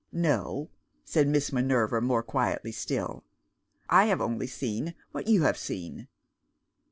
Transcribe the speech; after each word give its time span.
"No," 0.11 0.71
said 1.05 1.27
Miss 1.27 1.51
Minerva 1.53 2.01
more 2.01 2.23
quietly 2.23 2.71
still; 2.71 3.23
"I 3.87 4.05
have 4.05 4.19
only 4.19 4.47
seen 4.47 4.95
what 5.11 5.27
you 5.27 5.43
have 5.43 5.59
seen." 5.59 6.07